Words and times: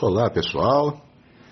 Olá 0.00 0.30
pessoal, 0.30 1.04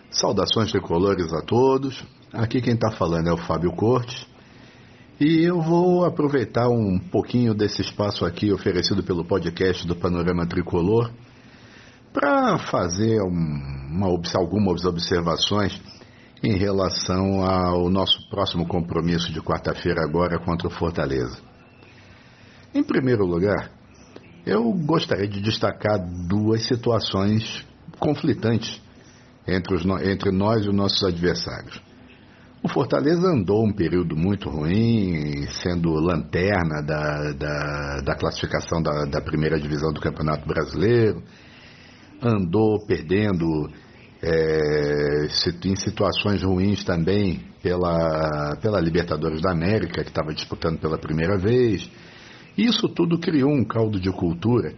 saudações 0.09 0.71
tricolores 0.71 1.33
a 1.33 1.41
todos. 1.41 2.05
Aqui 2.33 2.61
quem 2.61 2.75
está 2.75 2.93
falando 2.93 3.29
é 3.29 3.33
o 3.33 3.37
Fábio 3.37 3.73
Cortes 3.73 4.25
e 5.19 5.43
eu 5.43 5.61
vou 5.61 6.05
aproveitar 6.05 6.69
um 6.69 6.97
pouquinho 7.11 7.53
desse 7.55 7.83
espaço 7.83 8.25
aqui 8.25 8.53
oferecido 8.53 9.03
pelo 9.03 9.25
podcast 9.25 9.85
do 9.85 9.97
Panorama 9.97 10.47
Tricolor 10.47 11.11
para 12.13 12.57
fazer 12.71 13.21
uma, 13.21 14.07
algumas 14.37 14.85
observações 14.85 15.83
em 16.41 16.57
relação 16.57 17.45
ao 17.45 17.91
nosso 17.91 18.31
próximo 18.31 18.65
compromisso 18.69 19.33
de 19.33 19.41
quarta-feira 19.41 20.05
agora 20.05 20.39
contra 20.39 20.69
o 20.69 20.71
Fortaleza. 20.71 21.37
Em 22.73 22.85
primeiro 22.85 23.27
lugar, 23.27 23.73
eu 24.47 24.73
gostaria 24.73 25.27
de 25.27 25.41
destacar 25.41 25.99
duas 26.29 26.65
situações 26.65 27.67
conflitantes 27.99 28.81
entre, 29.47 29.75
os, 29.75 29.85
entre 30.05 30.31
nós 30.31 30.65
e 30.65 30.69
os 30.69 30.75
nossos 30.75 31.03
adversários. 31.05 31.81
O 32.63 32.69
Fortaleza 32.69 33.29
andou 33.29 33.65
um 33.65 33.73
período 33.73 34.17
muito 34.17 34.49
ruim, 34.49 35.47
sendo 35.63 35.93
lanterna 35.93 36.83
da, 36.83 37.33
da, 37.33 38.01
da 38.01 38.15
classificação 38.17 38.83
da, 38.83 39.05
da, 39.05 39.21
primeira 39.21 39.57
divisão 39.61 39.93
do 39.93 40.01
Campeonato 40.01 40.49
Brasileiro, 40.49 41.23
andou 42.21 42.85
perdendo 42.85 43.71
é, 44.21 45.29
em 45.65 45.77
situações 45.77 46.43
ruins 46.43 46.83
também 46.83 47.45
pela, 47.63 48.57
pela 48.61 48.81
Libertadores 48.81 49.41
da 49.41 49.53
América, 49.53 50.03
que 50.03 50.11
estava 50.11 50.35
disputando 50.35 50.81
pela 50.81 50.99
primeira 50.99 51.39
vez. 51.39 51.89
Isso 52.59 52.89
tudo 52.89 53.21
criou 53.21 53.53
um 53.53 53.65
caldo 53.65 54.01
de 54.01 54.11
cultura 54.11 54.75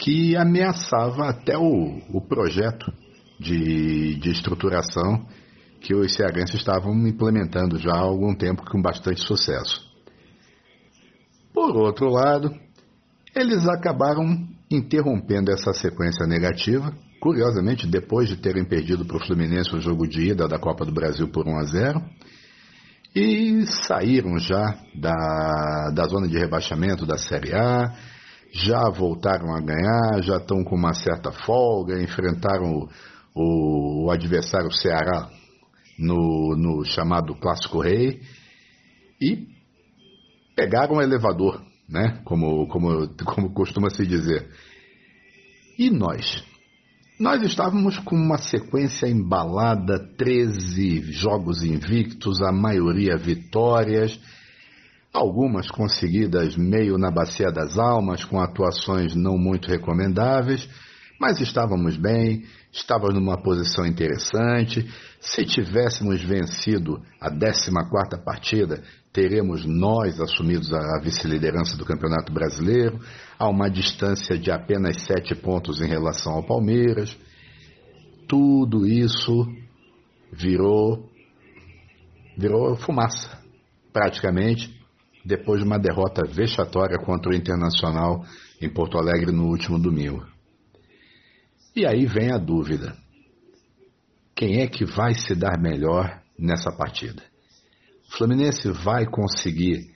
que 0.00 0.34
ameaçava 0.34 1.28
até 1.28 1.56
o, 1.58 2.00
o 2.12 2.20
projeto 2.22 2.90
de, 3.38 4.16
de 4.16 4.30
estruturação 4.30 5.26
que 5.80 5.94
os 5.94 6.14
cearenses 6.14 6.56
estavam 6.56 6.92
implementando 7.06 7.78
já 7.78 7.92
há 7.92 8.00
algum 8.00 8.34
tempo 8.34 8.64
com 8.64 8.80
bastante 8.80 9.20
sucesso. 9.20 9.80
Por 11.52 11.76
outro 11.76 12.08
lado, 12.08 12.50
eles 13.34 13.68
acabaram 13.68 14.48
interrompendo 14.70 15.50
essa 15.52 15.72
sequência 15.72 16.26
negativa, 16.26 16.92
curiosamente 17.20 17.86
depois 17.86 18.28
de 18.28 18.36
terem 18.36 18.64
perdido 18.64 19.04
para 19.04 19.16
o 19.16 19.26
Fluminense 19.26 19.74
o 19.74 19.80
jogo 19.80 20.06
de 20.08 20.30
ida 20.30 20.48
da 20.48 20.58
Copa 20.58 20.84
do 20.84 20.92
Brasil 20.92 21.28
por 21.28 21.46
1 21.46 21.58
a 21.58 21.64
0 21.64 22.02
e 23.14 23.66
saíram 23.86 24.38
já 24.38 24.78
da, 24.94 25.90
da 25.94 26.04
zona 26.04 26.28
de 26.28 26.38
rebaixamento 26.38 27.04
da 27.04 27.18
Série 27.18 27.54
A, 27.54 27.92
já 28.52 28.88
voltaram 28.90 29.54
a 29.54 29.60
ganhar, 29.60 30.22
já 30.22 30.36
estão 30.36 30.64
com 30.64 30.74
uma 30.74 30.92
certa 30.94 31.30
folga, 31.30 32.02
enfrentaram 32.02 32.88
o, 33.34 34.06
o 34.06 34.10
adversário 34.10 34.72
Ceará 34.72 35.30
no, 35.98 36.56
no 36.56 36.84
chamado 36.84 37.34
Clássico 37.34 37.80
Rei 37.80 38.20
e 39.20 39.46
pegaram 40.56 40.96
o 40.96 41.02
elevador, 41.02 41.62
né? 41.88 42.20
como, 42.24 42.66
como, 42.68 43.08
como 43.24 43.52
costuma 43.52 43.90
se 43.90 44.06
dizer. 44.06 44.48
E 45.78 45.90
nós? 45.90 46.44
Nós 47.18 47.42
estávamos 47.42 47.98
com 47.98 48.16
uma 48.16 48.38
sequência 48.38 49.06
embalada, 49.06 49.98
13 50.16 51.12
jogos 51.12 51.62
invictos, 51.62 52.40
a 52.40 52.50
maioria 52.50 53.16
vitórias, 53.16 54.18
algumas 55.12 55.70
conseguidas 55.70 56.56
meio 56.56 56.96
na 56.96 57.10
bacia 57.10 57.50
das 57.50 57.78
almas, 57.78 58.24
com 58.24 58.40
atuações 58.40 59.14
não 59.14 59.36
muito 59.36 59.68
recomendáveis, 59.68 60.68
mas 61.20 61.40
estávamos 61.40 61.96
bem, 61.96 62.44
estávamos 62.72 63.14
numa 63.14 63.42
posição 63.42 63.84
interessante. 63.84 64.88
Se 65.20 65.44
tivéssemos 65.44 66.22
vencido 66.22 67.02
a 67.20 67.30
14ª 67.30 68.22
partida, 68.24 68.82
teremos 69.12 69.66
nós 69.66 70.18
assumidos 70.20 70.72
a 70.72 70.98
vice-liderança 71.02 71.76
do 71.76 71.84
Campeonato 71.84 72.32
Brasileiro, 72.32 72.98
a 73.38 73.48
uma 73.48 73.68
distância 73.68 74.38
de 74.38 74.50
apenas 74.50 75.02
sete 75.02 75.34
pontos 75.34 75.82
em 75.82 75.88
relação 75.88 76.32
ao 76.32 76.46
Palmeiras. 76.46 77.14
Tudo 78.26 78.86
isso 78.86 79.46
virou 80.32 81.10
virou 82.38 82.74
fumaça, 82.76 83.38
praticamente, 83.92 84.79
depois 85.24 85.60
de 85.60 85.66
uma 85.66 85.78
derrota 85.78 86.22
vexatória 86.26 86.98
contra 86.98 87.30
o 87.30 87.34
Internacional 87.34 88.24
em 88.60 88.68
Porto 88.68 88.98
Alegre 88.98 89.32
no 89.32 89.46
último 89.46 89.78
domingo. 89.78 90.26
E 91.74 91.86
aí 91.86 92.06
vem 92.06 92.32
a 92.32 92.38
dúvida: 92.38 92.96
quem 94.34 94.60
é 94.60 94.66
que 94.66 94.84
vai 94.84 95.14
se 95.14 95.34
dar 95.34 95.60
melhor 95.60 96.20
nessa 96.38 96.72
partida? 96.72 97.22
O 98.08 98.16
Fluminense 98.16 98.70
vai 98.72 99.06
conseguir 99.06 99.88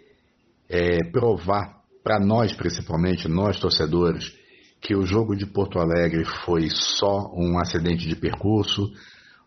é, 0.68 0.98
provar 1.10 1.82
para 2.02 2.20
nós, 2.20 2.54
principalmente 2.54 3.28
nós 3.28 3.58
torcedores, 3.58 4.32
que 4.80 4.94
o 4.94 5.06
jogo 5.06 5.34
de 5.34 5.46
Porto 5.46 5.78
Alegre 5.78 6.24
foi 6.44 6.68
só 6.70 7.32
um 7.34 7.58
acidente 7.58 8.06
de 8.06 8.14
percurso, 8.14 8.92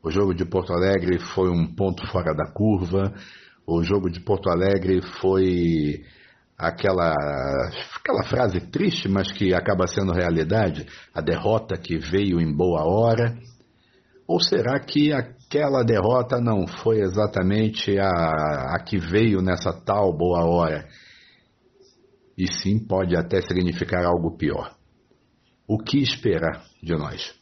o 0.02 0.10
jogo 0.10 0.34
de 0.34 0.44
Porto 0.46 0.74
Alegre 0.74 1.20
foi 1.20 1.50
um 1.50 1.68
ponto 1.76 2.06
fora 2.08 2.34
da 2.34 2.52
curva, 2.52 3.14
o 3.68 3.84
jogo 3.84 4.10
de 4.10 4.22
Porto 4.22 4.50
Alegre 4.50 5.02
foi 5.20 6.06
aquela, 6.58 7.14
aquela 7.98 8.24
frase 8.24 8.62
triste, 8.62 9.10
mas 9.10 9.30
que 9.30 9.54
acaba 9.54 9.86
sendo 9.86 10.14
realidade, 10.14 10.88
a 11.14 11.20
derrota 11.20 11.78
que 11.78 11.98
veio 11.98 12.40
em 12.40 12.50
boa 12.50 12.86
hora? 12.86 13.38
Ou 14.26 14.40
será 14.40 14.80
que 14.80 15.12
aquela 15.12 15.84
derrota 15.84 16.40
não 16.40 16.66
foi 16.66 17.02
exatamente 17.02 18.00
a, 18.00 18.76
a 18.76 18.80
que 18.80 18.98
veio 18.98 19.42
nessa 19.42 19.74
tal 19.74 20.16
boa 20.18 20.46
hora? 20.46 20.88
E 22.38 22.50
sim 22.50 22.80
pode 22.80 23.18
até 23.18 23.42
significar 23.42 24.06
algo 24.06 24.38
pior. 24.38 24.74
O 25.68 25.78
que 25.78 25.98
esperar 25.98 26.64
de 26.82 26.94
nós? 26.96 27.36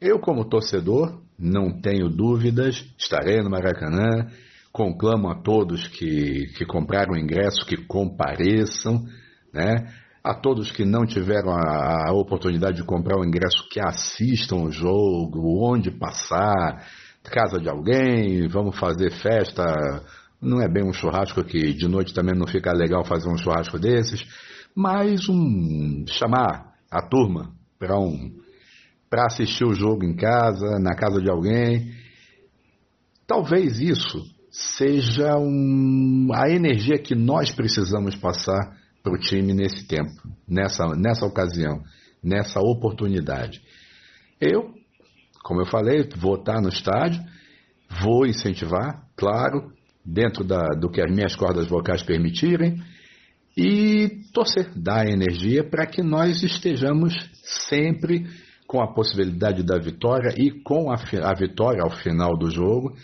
Eu, 0.00 0.20
como 0.20 0.48
torcedor, 0.48 1.20
não 1.36 1.80
tenho 1.80 2.08
dúvidas, 2.08 2.84
estarei 2.96 3.42
no 3.42 3.50
Maracanã, 3.50 4.30
conclamo 4.72 5.28
a 5.28 5.34
todos 5.34 5.86
que, 5.88 6.46
que 6.56 6.64
compraram 6.64 7.16
ingresso 7.16 7.66
que 7.66 7.76
compareçam, 7.76 9.04
né? 9.52 9.92
A 10.22 10.34
todos 10.34 10.70
que 10.70 10.84
não 10.84 11.06
tiveram 11.06 11.50
a, 11.50 12.10
a 12.10 12.12
oportunidade 12.12 12.76
de 12.76 12.84
comprar 12.84 13.18
o 13.18 13.24
ingresso, 13.24 13.66
que 13.70 13.80
assistam 13.80 14.56
o 14.56 14.70
jogo, 14.70 15.66
onde 15.66 15.90
passar, 15.90 16.86
casa 17.24 17.58
de 17.58 17.68
alguém, 17.68 18.46
vamos 18.46 18.78
fazer 18.78 19.10
festa. 19.10 19.64
Não 20.40 20.60
é 20.60 20.68
bem 20.68 20.84
um 20.84 20.92
churrasco 20.92 21.42
que 21.42 21.72
de 21.72 21.88
noite 21.88 22.14
também 22.14 22.34
não 22.34 22.46
fica 22.46 22.72
legal 22.72 23.04
fazer 23.04 23.28
um 23.28 23.36
churrasco 23.36 23.78
desses, 23.78 24.24
mas 24.74 25.28
um 25.28 26.04
chamar 26.06 26.74
a 26.90 27.02
turma 27.02 27.52
para 27.78 27.98
um 27.98 28.38
para 29.08 29.26
assistir 29.26 29.64
o 29.64 29.74
jogo 29.74 30.04
em 30.04 30.14
casa, 30.14 30.78
na 30.78 30.94
casa 30.94 31.20
de 31.20 31.28
alguém. 31.28 31.92
Talvez 33.26 33.80
isso 33.80 34.22
seja 34.50 35.36
um, 35.38 36.28
a 36.34 36.50
energia 36.50 36.98
que 36.98 37.14
nós 37.14 37.52
precisamos 37.52 38.16
passar 38.16 38.76
para 39.02 39.14
o 39.14 39.18
time 39.18 39.54
nesse 39.54 39.86
tempo, 39.86 40.10
nessa, 40.46 40.84
nessa 40.96 41.24
ocasião, 41.24 41.82
nessa 42.22 42.60
oportunidade. 42.60 43.62
Eu, 44.40 44.74
como 45.42 45.60
eu 45.60 45.66
falei, 45.66 46.08
vou 46.16 46.34
estar 46.34 46.60
no 46.60 46.68
estádio, 46.68 47.22
vou 48.02 48.26
incentivar, 48.26 49.06
claro, 49.16 49.72
dentro 50.04 50.44
da, 50.44 50.62
do 50.78 50.90
que 50.90 51.00
as 51.00 51.10
minhas 51.10 51.36
cordas 51.36 51.66
vocais 51.68 52.02
permitirem, 52.02 52.82
e 53.56 54.20
torcer, 54.32 54.70
dar 54.76 55.06
energia 55.06 55.62
para 55.64 55.86
que 55.86 56.02
nós 56.02 56.42
estejamos 56.42 57.14
sempre 57.42 58.26
com 58.66 58.80
a 58.80 58.92
possibilidade 58.92 59.62
da 59.62 59.78
vitória 59.78 60.32
e 60.36 60.50
com 60.62 60.90
a, 60.90 60.94
a 60.94 61.34
vitória 61.34 61.82
ao 61.82 61.90
final 61.90 62.36
do 62.38 62.50
jogo 62.50 62.96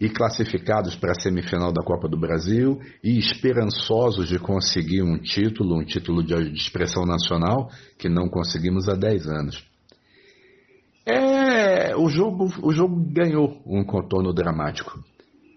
e 0.00 0.08
classificados 0.08 0.96
para 0.96 1.12
a 1.12 1.20
semifinal 1.20 1.70
da 1.72 1.84
Copa 1.84 2.08
do 2.08 2.18
Brasil 2.18 2.80
e 3.04 3.18
esperançosos 3.18 4.28
de 4.28 4.38
conseguir 4.38 5.02
um 5.02 5.18
título, 5.18 5.78
um 5.78 5.84
título 5.84 6.24
de 6.24 6.34
expressão 6.54 7.04
nacional 7.04 7.68
que 7.98 8.08
não 8.08 8.28
conseguimos 8.28 8.88
há 8.88 8.94
10 8.94 9.26
anos. 9.26 9.70
É, 11.04 11.94
o 11.96 12.08
jogo, 12.08 12.48
o 12.62 12.72
jogo 12.72 12.96
ganhou 13.12 13.60
um 13.66 13.84
contorno 13.84 14.32
dramático. 14.32 14.98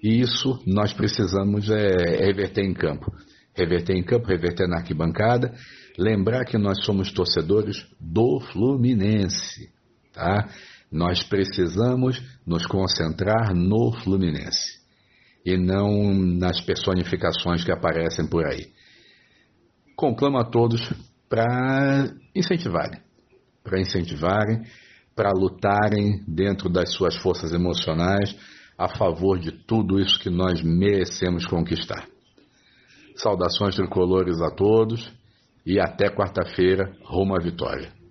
E 0.04 0.20
isso 0.20 0.60
nós 0.68 0.92
precisamos 0.92 1.70
é, 1.70 2.26
reverter 2.26 2.66
em 2.66 2.74
campo. 2.74 3.14
Reverter 3.56 3.96
em 3.96 4.04
campo, 4.04 4.28
reverter 4.28 4.68
na 4.68 4.80
arquibancada. 4.80 5.54
Lembrar 5.98 6.44
que 6.44 6.58
nós 6.58 6.84
somos 6.84 7.14
torcedores 7.14 7.86
do 8.00 8.42
Fluminense. 8.52 9.70
Tá? 10.12 10.50
Nós 10.94 11.24
precisamos 11.24 12.22
nos 12.46 12.68
concentrar 12.68 13.52
no 13.56 13.92
Fluminense 14.04 14.80
e 15.44 15.58
não 15.58 16.14
nas 16.14 16.62
personificações 16.62 17.64
que 17.64 17.72
aparecem 17.72 18.28
por 18.28 18.46
aí. 18.46 18.72
Conclamo 19.96 20.38
a 20.38 20.46
todos 20.46 20.88
para 21.28 22.14
incentivarem, 22.36 23.02
para 23.64 23.82
incentivarem, 23.82 24.62
para 25.16 25.32
lutarem 25.32 26.24
dentro 26.28 26.70
das 26.70 26.94
suas 26.94 27.16
forças 27.18 27.54
emocionais 27.54 28.36
a 28.78 28.88
favor 28.88 29.40
de 29.40 29.52
tudo 29.52 30.00
isso 30.00 30.20
que 30.20 30.30
nós 30.30 30.62
merecemos 30.62 31.48
conquistar. 31.48 32.08
Saudações 33.16 33.76
tricolores 33.76 34.40
a 34.42 34.52
todos 34.52 35.12
e 35.66 35.80
até 35.80 36.14
quarta-feira, 36.14 36.96
rumo 37.04 37.36
à 37.36 37.42
vitória. 37.42 38.03